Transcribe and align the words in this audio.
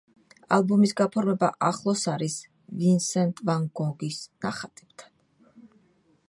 ალბომის 0.55 0.93
გაფორმება 1.01 1.49
ახლოს 1.67 2.05
არის 2.13 2.37
ვინსენტ 2.79 3.45
ვან 3.51 3.69
გოგის 3.81 4.19
ნახატებთან. 4.47 5.15